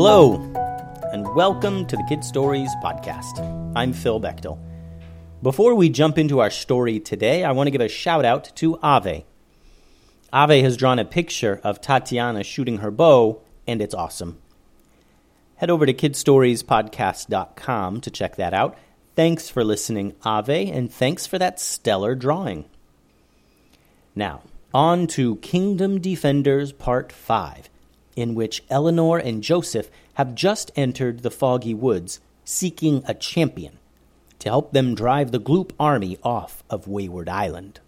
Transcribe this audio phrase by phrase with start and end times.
[0.00, 0.36] Hello,
[1.12, 3.40] and welcome to the Kid Stories Podcast.
[3.74, 4.56] I'm Phil Bechtel.
[5.42, 8.78] Before we jump into our story today, I want to give a shout out to
[8.80, 9.26] Ave.
[10.32, 14.38] Ave has drawn a picture of Tatiana shooting her bow, and it's awesome.
[15.56, 18.78] Head over to kidstoriespodcast.com to check that out.
[19.16, 22.66] Thanks for listening, Ave, and thanks for that stellar drawing.
[24.14, 27.68] Now, on to Kingdom Defenders Part 5
[28.18, 33.78] in which Eleanor and Joseph have just entered the foggy woods seeking a champion
[34.38, 37.80] to help them drive the Gloop army off of Wayward Island.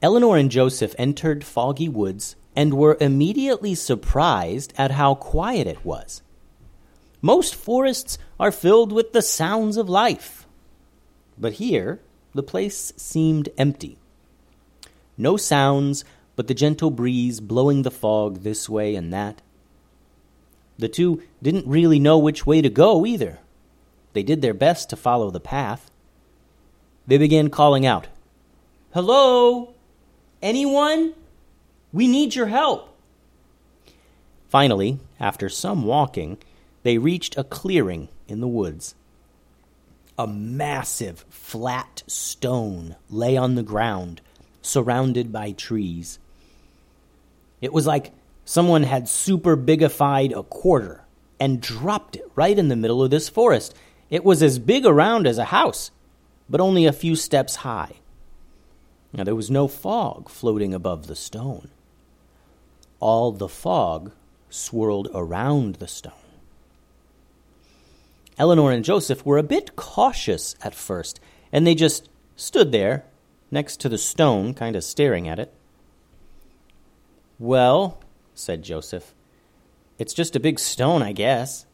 [0.00, 6.22] Eleanor and Joseph entered Foggy Woods and were immediately surprised at how quiet it was.
[7.20, 10.48] Most forests are filled with the sounds of life,
[11.38, 12.00] but here
[12.34, 13.96] the place seemed empty.
[15.16, 16.04] No sounds
[16.42, 19.40] but the gentle breeze blowing the fog this way and that.
[20.76, 23.38] The two didn't really know which way to go either.
[24.12, 25.88] They did their best to follow the path.
[27.06, 28.08] They began calling out,
[28.92, 29.72] Hello?
[30.42, 31.14] Anyone?
[31.92, 32.92] We need your help.
[34.48, 36.38] Finally, after some walking,
[36.82, 38.96] they reached a clearing in the woods.
[40.18, 44.20] A massive, flat stone lay on the ground,
[44.60, 46.18] surrounded by trees.
[47.62, 48.12] It was like
[48.44, 51.04] someone had super bigified a quarter
[51.40, 53.74] and dropped it right in the middle of this forest.
[54.10, 55.90] It was as big around as a house,
[56.50, 57.94] but only a few steps high.
[59.12, 61.70] Now, there was no fog floating above the stone.
[62.98, 64.12] All the fog
[64.50, 66.12] swirled around the stone.
[68.38, 71.20] Eleanor and Joseph were a bit cautious at first,
[71.52, 73.04] and they just stood there
[73.50, 75.52] next to the stone, kind of staring at it.
[77.42, 77.98] Well,
[78.36, 79.16] said Joseph,
[79.98, 81.66] it's just a big stone, I guess.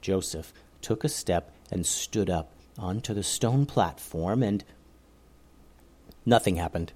[0.00, 4.62] Joseph took a step and stood up onto the stone platform, and
[6.24, 6.92] nothing happened.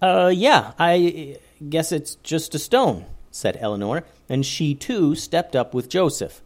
[0.00, 1.36] Uh, yeah, I
[1.68, 6.40] guess it's just a stone, said Eleanor, and she too stepped up with Joseph.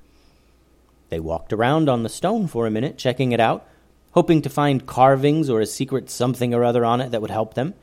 [1.09, 3.65] They walked around on the stone for a minute, checking it out,
[4.11, 7.55] hoping to find carvings or a secret something or other on it that would help
[7.55, 7.75] them.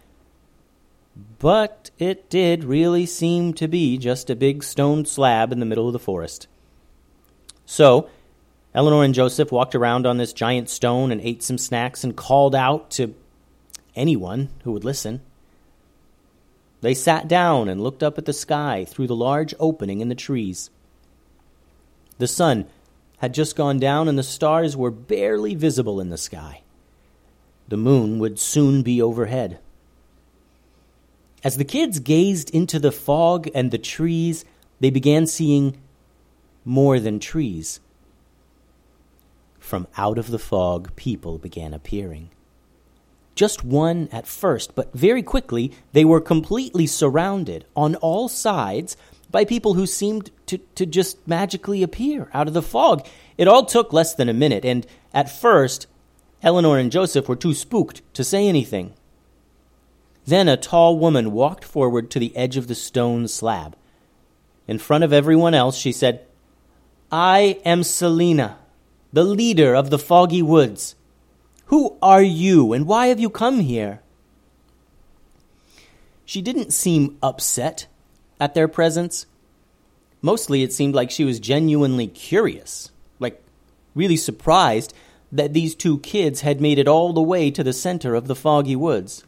[1.40, 5.88] But it did really seem to be just a big stone slab in the middle
[5.88, 6.48] of the forest.
[7.66, 8.10] So,
[8.74, 12.56] Eleanor and Joseph walked around on this giant stone and ate some snacks and called
[12.56, 13.16] out to
[13.96, 15.22] anyone who would listen.
[16.82, 20.16] They sat down and looked up at the sky through the large opening in the
[20.16, 20.70] trees.
[22.20, 22.68] The sun
[23.18, 26.62] had just gone down and the stars were barely visible in the sky.
[27.68, 29.60] The moon would soon be overhead.
[31.44, 34.44] As the kids gazed into the fog and the trees,
[34.80, 35.78] they began seeing
[36.66, 37.80] more than trees.
[39.60, 42.30] From out of the fog, people began appearing.
[43.36, 48.98] Just one at first, but very quickly they were completely surrounded on all sides
[49.32, 53.06] by people who seemed to, to just magically appear out of the fog.
[53.38, 55.88] It all took less than a minute, and at first,
[56.42, 58.94] Eleanor and Joseph were too spooked to say anything.
[60.30, 63.76] Then a tall woman walked forward to the edge of the stone slab.
[64.68, 66.24] In front of everyone else, she said,
[67.12, 68.60] I am Selina,
[69.12, 70.94] the leader of the foggy woods.
[71.74, 74.02] Who are you, and why have you come here?
[76.26, 77.88] She didn't seem upset
[78.40, 79.26] at their presence.
[80.22, 83.42] Mostly it seemed like she was genuinely curious, like
[83.96, 84.94] really surprised
[85.32, 88.36] that these two kids had made it all the way to the center of the
[88.36, 89.24] foggy woods.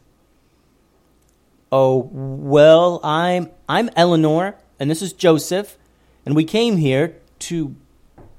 [1.71, 5.77] Oh, well, I'm I'm Eleanor and this is Joseph
[6.25, 7.75] and we came here to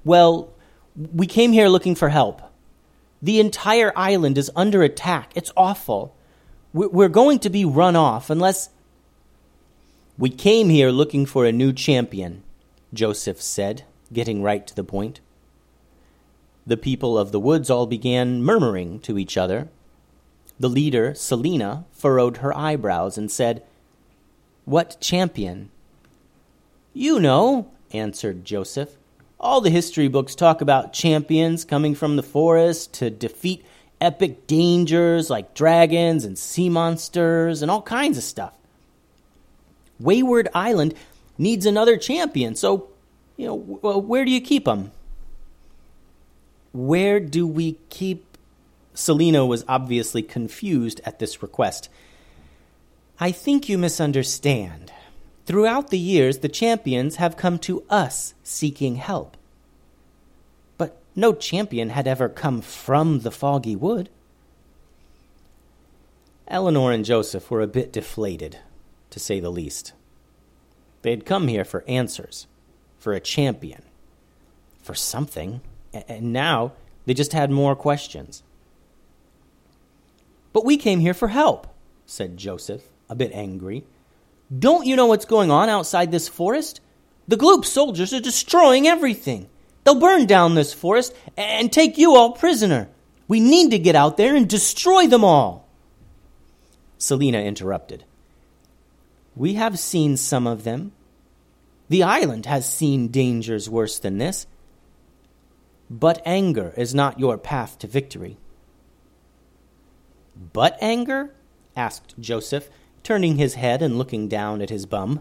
[0.05, 0.53] well,
[0.95, 2.43] we came here looking for help.
[3.23, 5.33] The entire island is under attack.
[5.35, 6.15] It's awful.
[6.75, 8.71] We're going to be run off unless
[10.19, 12.43] we came here looking for a new champion,
[12.93, 15.21] Joseph said, getting right to the point.
[16.67, 19.69] The people of the woods all began murmuring to each other
[20.63, 23.65] the leader, Selina, furrowed her eyebrows and said,
[24.65, 25.71] What champion?
[26.95, 28.97] You know, answered Joseph.
[29.41, 33.65] All the history books talk about champions coming from the forest to defeat
[34.01, 38.55] epic dangers like dragons and sea monsters and all kinds of stuff.
[39.99, 40.95] Wayward Island
[41.39, 42.89] needs another champion, so,
[43.37, 44.93] you know, where do you keep them?
[46.73, 48.32] Where do we keep
[48.95, 51.89] Selina was obviously confused at this request.
[53.19, 54.93] I think you misunderstand.
[55.47, 59.37] Throughout the years, the champions have come to us seeking help.
[60.79, 64.09] But no champion had ever come from the foggy wood.
[66.49, 68.59] Eleanor and Joseph were a bit deflated,
[69.11, 69.93] to say the least.
[71.03, 72.47] They had come here for answers,
[72.99, 73.83] for a champion,
[74.83, 75.61] for something,
[75.93, 76.73] and now
[77.07, 78.43] they just had more questions.
[80.53, 81.67] But we came here for help,
[82.07, 83.85] said Joseph, a bit angry.
[84.57, 86.81] Don't you know what's going on outside this forest?
[87.29, 89.49] The Gloop soldiers are destroying everything.
[89.85, 92.89] They'll burn down this forest and take you all prisoner.
[93.29, 95.67] We need to get out there and destroy them all.
[96.99, 98.05] Selina interrupted.
[99.35, 100.93] We have seen some of them.
[101.89, 104.47] The island has seen dangers worse than this.
[105.91, 108.37] But anger is not your path to victory.
[110.53, 111.35] But anger?
[111.77, 112.69] asked Joseph,
[113.03, 115.21] turning his head and looking down at his bum.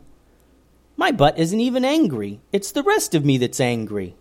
[0.97, 2.41] My butt isn't even angry.
[2.51, 4.15] It's the rest of me that's angry.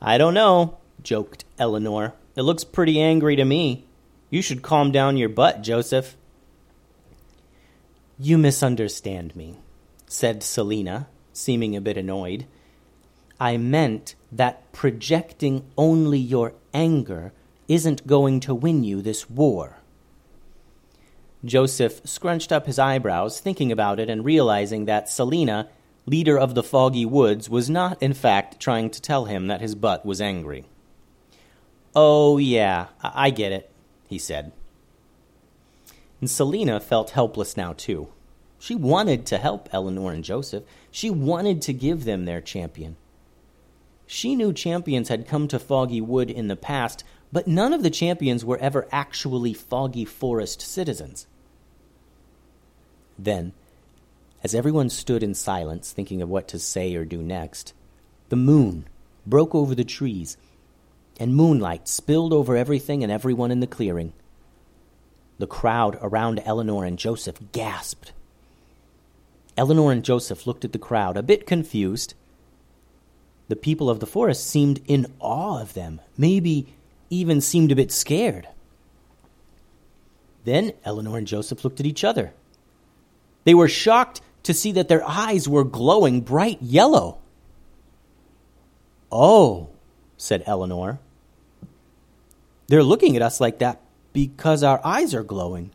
[0.00, 2.14] I don't know, joked Eleanor.
[2.36, 3.86] It looks pretty angry to me.
[4.30, 6.16] You should calm down your butt, Joseph.
[8.18, 9.56] You misunderstand me,
[10.06, 12.46] said Selina, seeming a bit annoyed.
[13.40, 17.32] I meant that projecting only your anger
[17.68, 19.78] isn't going to win you this war.
[21.44, 25.68] Joseph scrunched up his eyebrows, thinking about it and realizing that Selina,
[26.06, 29.74] leader of the Foggy Woods, was not, in fact, trying to tell him that his
[29.74, 30.64] butt was angry.
[31.94, 33.70] Oh, yeah, I, I get it,
[34.08, 34.52] he said.
[36.20, 38.08] And Selina felt helpless now, too.
[38.58, 40.64] She wanted to help Eleanor and Joseph.
[40.90, 42.96] She wanted to give them their champion.
[44.06, 47.90] She knew champions had come to Foggy Wood in the past, but none of the
[47.90, 51.26] champions were ever actually Foggy Forest citizens.
[53.18, 53.52] Then,
[54.42, 57.72] as everyone stood in silence, thinking of what to say or do next,
[58.28, 58.86] the moon
[59.26, 60.36] broke over the trees,
[61.18, 64.12] and moonlight spilled over everything and everyone in the clearing.
[65.38, 68.12] The crowd around Eleanor and Joseph gasped.
[69.56, 72.14] Eleanor and Joseph looked at the crowd, a bit confused.
[73.48, 76.74] The people of the forest seemed in awe of them, maybe
[77.10, 78.48] even seemed a bit scared.
[80.44, 82.32] Then Eleanor and Joseph looked at each other.
[83.44, 87.18] They were shocked to see that their eyes were glowing bright yellow.
[89.10, 89.68] Oh,
[90.16, 90.98] said Eleanor.
[92.68, 93.80] They're looking at us like that
[94.12, 95.70] because our eyes are glowing.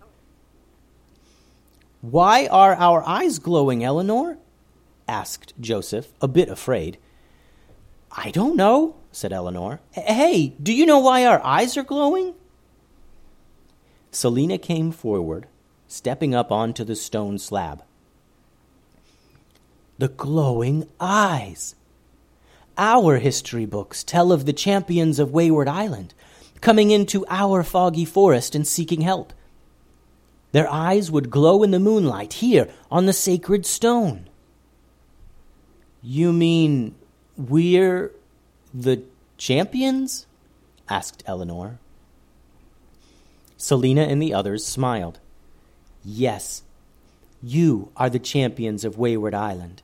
[2.02, 4.38] Why are our eyes glowing, Eleanor?
[5.08, 6.98] asked Joseph, a bit afraid.
[8.22, 9.80] I don't know, said Eleanor.
[9.92, 12.34] Hey, do you know why our eyes are glowing?
[14.12, 15.48] Selina came forward
[15.88, 17.82] stepping up onto the stone slab.
[20.00, 21.76] The glowing eyes.
[22.78, 26.14] Our history books tell of the champions of Wayward Island
[26.60, 29.32] coming into our foggy forest and seeking help.
[30.52, 34.28] Their eyes would glow in the moonlight here on the sacred stone.
[36.02, 36.96] You mean
[37.40, 38.12] we're
[38.74, 39.04] the
[39.38, 40.28] champions?
[40.90, 41.80] asked Eleanor.
[43.58, 45.20] Selina and the others smiled.
[46.04, 46.64] Yes,
[47.42, 49.82] you are the champions of Wayward Island.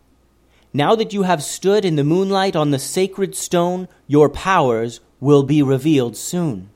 [0.74, 5.44] Now that you have stood in the moonlight on the sacred stone, your powers will
[5.44, 6.70] be revealed soon.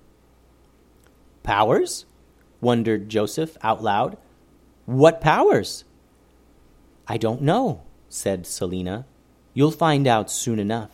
[1.43, 2.05] Powers?
[2.61, 4.17] wondered Joseph out loud.
[4.85, 5.83] What powers?
[7.07, 9.05] I don't know, said Selina.
[9.53, 10.91] You'll find out soon enough.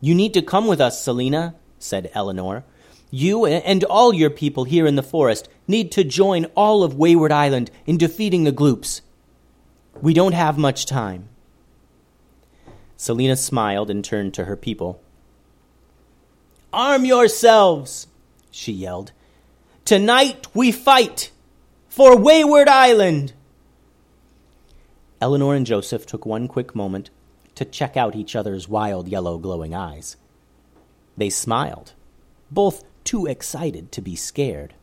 [0.00, 2.64] You need to come with us, Selina, said Eleanor.
[3.10, 7.32] You and all your people here in the forest need to join all of Wayward
[7.32, 9.02] Island in defeating the Gloops.
[10.00, 11.28] We don't have much time.
[12.96, 15.02] Selina smiled and turned to her people.
[16.72, 18.06] Arm yourselves,
[18.50, 19.12] she yelled.
[19.84, 21.32] Tonight we fight
[21.88, 23.32] for Wayward Island.
[25.20, 27.10] Eleanor and Joseph took one quick moment
[27.54, 30.16] to check out each other's wild yellow glowing eyes.
[31.16, 31.92] They smiled,
[32.50, 34.74] both too excited to be scared.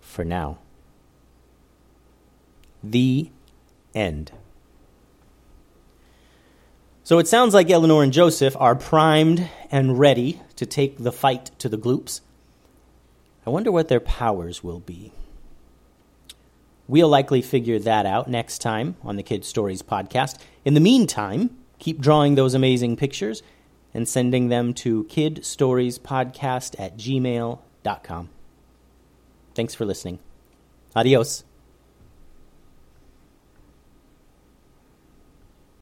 [0.00, 0.58] For now.
[2.82, 3.30] The
[3.94, 4.32] end.
[7.02, 11.50] So it sounds like Eleanor and Joseph are primed and ready to take the fight
[11.58, 12.20] to the Gloops.
[13.44, 15.12] I wonder what their powers will be.
[16.88, 20.38] We'll likely figure that out next time on the Kid Stories podcast.
[20.64, 23.42] In the meantime, keep drawing those amazing pictures
[23.94, 28.28] and sending them to kidstoriespodcast at gmail.com.
[29.54, 30.18] Thanks for listening.
[30.94, 31.44] Adios.